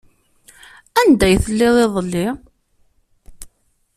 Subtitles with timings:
[0.99, 2.27] Anda ay telliḍ iḍelli?